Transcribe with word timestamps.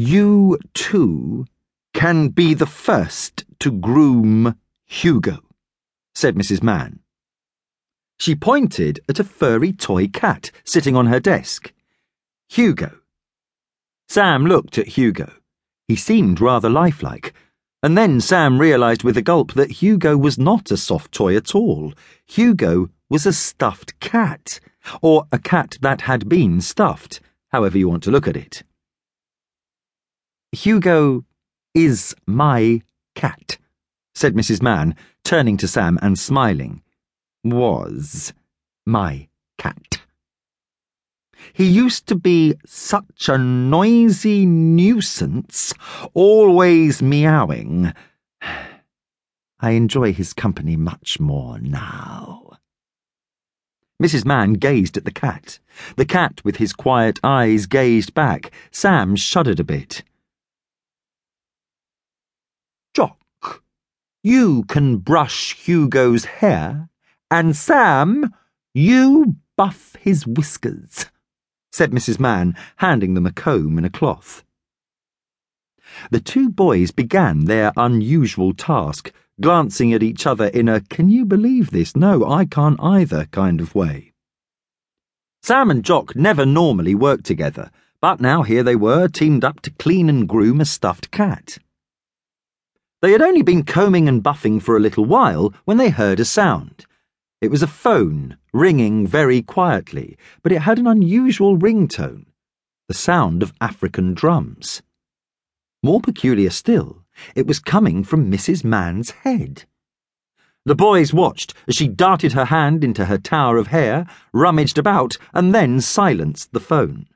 You, 0.00 0.60
too, 0.74 1.44
can 1.92 2.28
be 2.28 2.54
the 2.54 2.66
first 2.66 3.44
to 3.58 3.72
groom 3.72 4.54
Hugo, 4.86 5.40
said 6.14 6.36
Mrs. 6.36 6.62
Mann. 6.62 7.00
She 8.16 8.36
pointed 8.36 9.00
at 9.08 9.18
a 9.18 9.24
furry 9.24 9.72
toy 9.72 10.06
cat 10.06 10.52
sitting 10.62 10.94
on 10.94 11.06
her 11.06 11.18
desk. 11.18 11.72
Hugo. 12.48 13.00
Sam 14.08 14.46
looked 14.46 14.78
at 14.78 14.96
Hugo. 14.96 15.32
He 15.88 15.96
seemed 15.96 16.40
rather 16.40 16.70
lifelike. 16.70 17.34
And 17.82 17.98
then 17.98 18.20
Sam 18.20 18.60
realised 18.60 19.02
with 19.02 19.16
a 19.16 19.28
gulp 19.32 19.54
that 19.54 19.82
Hugo 19.82 20.16
was 20.16 20.38
not 20.38 20.70
a 20.70 20.76
soft 20.76 21.10
toy 21.10 21.36
at 21.36 21.56
all. 21.56 21.92
Hugo 22.24 22.88
was 23.10 23.26
a 23.26 23.32
stuffed 23.32 23.98
cat, 23.98 24.60
or 25.02 25.26
a 25.32 25.40
cat 25.40 25.76
that 25.80 26.02
had 26.02 26.28
been 26.28 26.60
stuffed, 26.60 27.20
however 27.48 27.76
you 27.76 27.88
want 27.88 28.04
to 28.04 28.12
look 28.12 28.28
at 28.28 28.36
it. 28.36 28.62
Hugo 30.52 31.24
is 31.74 32.14
my 32.26 32.82
cat, 33.14 33.58
said 34.14 34.34
Mrs. 34.34 34.62
Mann, 34.62 34.96
turning 35.24 35.56
to 35.58 35.68
Sam 35.68 35.98
and 36.00 36.18
smiling 36.18 36.82
was 37.44 38.32
my 38.86 39.28
cat. 39.58 40.00
He 41.52 41.66
used 41.66 42.06
to 42.08 42.14
be 42.14 42.54
such 42.66 43.28
a 43.28 43.38
noisy 43.38 44.44
nuisance, 44.46 45.72
always 46.14 47.02
meowing. 47.02 47.92
I 49.60 49.70
enjoy 49.70 50.12
his 50.12 50.32
company 50.32 50.76
much 50.76 51.20
more 51.20 51.58
now. 51.58 52.58
Mrs. 54.02 54.24
Mann 54.24 54.54
gazed 54.54 54.96
at 54.96 55.04
the 55.04 55.10
cat. 55.10 55.58
The 55.96 56.04
cat, 56.04 56.40
with 56.44 56.56
his 56.56 56.72
quiet 56.72 57.18
eyes, 57.24 57.66
gazed 57.66 58.14
back. 58.14 58.52
Sam 58.70 59.16
shuddered 59.16 59.58
a 59.58 59.64
bit. 59.64 60.04
Jock, 62.94 63.62
you 64.28 64.62
can 64.64 64.98
brush 64.98 65.54
Hugo's 65.54 66.26
hair 66.26 66.90
and 67.30 67.56
Sam, 67.56 68.30
you 68.74 69.36
buff 69.56 69.96
his 70.00 70.26
whiskers, 70.26 71.06
said 71.72 71.92
Mrs. 71.92 72.20
Mann, 72.20 72.54
handing 72.76 73.14
them 73.14 73.24
a 73.24 73.32
comb 73.32 73.78
and 73.78 73.86
a 73.86 73.90
cloth. 73.90 74.44
The 76.10 76.20
two 76.20 76.50
boys 76.50 76.90
began 76.90 77.46
their 77.46 77.72
unusual 77.74 78.52
task, 78.52 79.12
glancing 79.40 79.94
at 79.94 80.02
each 80.02 80.26
other 80.26 80.48
in 80.48 80.68
a 80.68 80.82
can 80.82 81.08
you 81.08 81.24
believe 81.24 81.70
this? 81.70 81.96
No, 81.96 82.28
I 82.28 82.44
can't 82.44 82.78
either 82.82 83.24
kind 83.30 83.62
of 83.62 83.74
way. 83.74 84.12
Sam 85.42 85.70
and 85.70 85.82
Jock 85.82 86.14
never 86.14 86.44
normally 86.44 86.94
worked 86.94 87.24
together, 87.24 87.70
but 88.02 88.20
now 88.20 88.42
here 88.42 88.62
they 88.62 88.76
were, 88.76 89.08
teamed 89.08 89.42
up 89.42 89.62
to 89.62 89.70
clean 89.70 90.10
and 90.10 90.28
groom 90.28 90.60
a 90.60 90.66
stuffed 90.66 91.10
cat. 91.10 91.56
They 93.00 93.12
had 93.12 93.22
only 93.22 93.42
been 93.42 93.64
combing 93.64 94.08
and 94.08 94.22
buffing 94.22 94.60
for 94.60 94.76
a 94.76 94.80
little 94.80 95.04
while 95.04 95.54
when 95.64 95.76
they 95.76 95.90
heard 95.90 96.20
a 96.20 96.24
sound. 96.24 96.86
It 97.40 97.50
was 97.50 97.62
a 97.62 97.68
phone, 97.68 98.38
ringing 98.52 99.06
very 99.06 99.42
quietly, 99.42 100.16
but 100.42 100.52
it 100.52 100.62
had 100.62 100.78
an 100.78 100.86
unusual 100.86 101.56
ringtone 101.56 102.26
the 102.88 102.94
sound 102.94 103.42
of 103.42 103.52
African 103.60 104.14
drums. 104.14 104.80
More 105.82 106.00
peculiar 106.00 106.48
still, 106.48 107.04
it 107.34 107.46
was 107.46 107.60
coming 107.60 108.02
from 108.02 108.30
Mrs. 108.30 108.64
Mann's 108.64 109.10
head. 109.10 109.64
The 110.64 110.74
boys 110.74 111.12
watched 111.12 111.52
as 111.66 111.76
she 111.76 111.86
darted 111.86 112.32
her 112.32 112.46
hand 112.46 112.82
into 112.82 113.04
her 113.04 113.18
tower 113.18 113.58
of 113.58 113.66
hair, 113.66 114.06
rummaged 114.32 114.78
about, 114.78 115.16
and 115.34 115.54
then 115.54 115.82
silenced 115.82 116.52
the 116.52 116.60
phone. 116.60 117.08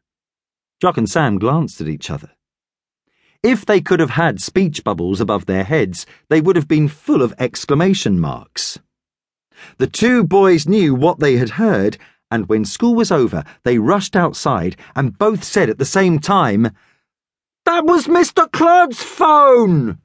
Jock 0.81 0.99
and 0.99 1.09
Sam 1.09 1.39
glanced 1.39 1.81
at 1.81 1.89
each 1.89 2.11
other. 2.11 2.31
If 3.43 3.67
they 3.67 3.81
could 3.81 3.99
have 3.99 4.11
had 4.11 4.41
speech 4.41 4.85
bubbles 4.85 5.21
above 5.21 5.47
their 5.47 5.65
heads, 5.65 6.07
they 6.29 6.41
would 6.41 6.55
have 6.55 6.69
been 6.69 6.87
full 6.87 7.23
of 7.23 7.35
exclamation 7.39 8.21
marks. 8.21 8.79
The 9.79 9.89
two 9.89 10.23
boys 10.23 10.69
knew 10.69 10.95
what 10.95 11.19
they 11.19 11.39
had 11.39 11.51
heard, 11.51 11.99
and 12.31 12.49
when 12.49 12.65
school 12.65 12.95
was 12.95 13.11
over, 13.11 13.43
they 13.65 13.79
rushed 13.79 14.15
outside 14.15 14.77
and 14.95 15.19
both 15.19 15.43
said 15.43 15.69
at 15.69 15.79
the 15.79 15.85
same 15.85 16.21
time, 16.21 16.71
That 17.65 17.85
was 17.85 18.07
Mr. 18.07 18.51
Clodd's 18.51 19.03
phone! 19.03 19.99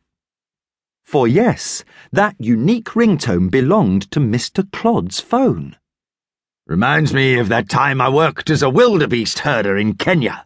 For 1.05 1.27
yes, 1.27 1.83
that 2.11 2.35
unique 2.39 2.95
ringtone 2.95 3.51
belonged 3.51 4.09
to 4.11 4.19
Mr. 4.19 4.69
Clodd's 4.71 5.19
phone. 5.19 5.77
Reminds 6.65 7.13
me 7.13 7.37
of 7.37 7.49
that 7.49 7.69
time 7.69 8.01
I 8.01 8.09
worked 8.09 8.49
as 8.49 8.63
a 8.63 8.69
wildebeest 8.69 9.39
herder 9.39 9.77
in 9.77 9.93
Kenya, 9.93 10.45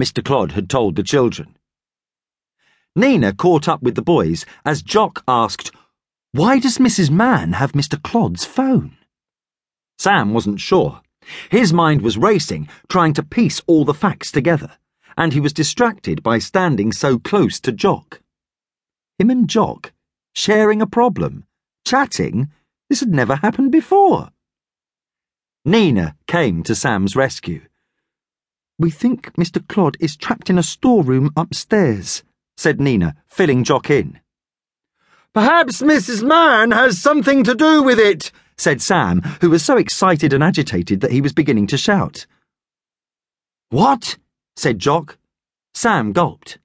Mr. 0.00 0.22
Clodd 0.22 0.52
had 0.52 0.68
told 0.68 0.96
the 0.96 1.02
children. 1.02 1.56
Nina 2.96 3.32
caught 3.32 3.68
up 3.68 3.82
with 3.82 3.94
the 3.94 4.02
boys 4.02 4.44
as 4.64 4.82
Jock 4.82 5.22
asked, 5.28 5.70
why 6.32 6.60
does 6.60 6.78
Mrs. 6.78 7.10
Mann 7.10 7.54
have 7.54 7.72
Mr. 7.72 8.00
Clodd's 8.00 8.44
phone? 8.44 8.96
Sam 9.98 10.32
wasn't 10.32 10.60
sure. 10.60 11.02
His 11.50 11.72
mind 11.72 12.02
was 12.02 12.16
racing, 12.16 12.68
trying 12.88 13.14
to 13.14 13.22
piece 13.22 13.60
all 13.66 13.84
the 13.84 13.94
facts 13.94 14.30
together, 14.30 14.78
and 15.16 15.32
he 15.32 15.40
was 15.40 15.52
distracted 15.52 16.22
by 16.22 16.38
standing 16.38 16.92
so 16.92 17.18
close 17.18 17.58
to 17.60 17.72
Jock. 17.72 18.22
Him 19.18 19.28
and 19.28 19.48
Jock, 19.48 19.92
sharing 20.34 20.80
a 20.80 20.86
problem, 20.86 21.46
chatting, 21.84 22.50
this 22.88 23.00
had 23.00 23.10
never 23.10 23.36
happened 23.36 23.72
before. 23.72 24.30
Nina 25.64 26.16
came 26.26 26.62
to 26.62 26.74
Sam's 26.74 27.16
rescue. 27.16 27.62
We 28.78 28.90
think 28.90 29.34
Mr. 29.34 29.60
Clodd 29.64 29.96
is 30.00 30.16
trapped 30.16 30.48
in 30.48 30.58
a 30.58 30.62
storeroom 30.62 31.32
upstairs, 31.36 32.22
said 32.60 32.78
Nina, 32.78 33.14
filling 33.26 33.64
Jock 33.64 33.88
in. 33.88 34.20
Perhaps 35.32 35.80
Mrs. 35.80 36.22
Mann 36.22 36.72
has 36.72 36.98
something 36.98 37.42
to 37.44 37.54
do 37.54 37.82
with 37.82 37.98
it, 37.98 38.30
said 38.58 38.82
Sam, 38.82 39.22
who 39.40 39.48
was 39.48 39.64
so 39.64 39.78
excited 39.78 40.34
and 40.34 40.44
agitated 40.44 41.00
that 41.00 41.10
he 41.10 41.22
was 41.22 41.32
beginning 41.32 41.66
to 41.68 41.78
shout. 41.78 42.26
What? 43.70 44.18
said 44.56 44.78
Jock. 44.78 45.16
Sam 45.72 46.12
gulped. 46.12 46.58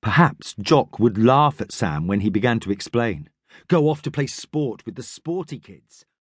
Perhaps 0.00 0.54
Jock 0.58 0.98
would 0.98 1.18
laugh 1.18 1.60
at 1.60 1.72
Sam 1.72 2.06
when 2.06 2.20
he 2.20 2.30
began 2.30 2.58
to 2.60 2.72
explain. 2.72 3.28
Go 3.68 3.90
off 3.90 4.00
to 4.00 4.10
play 4.10 4.26
sport 4.26 4.86
with 4.86 4.94
the 4.94 5.02
sporty 5.02 5.58
kids. 5.58 6.06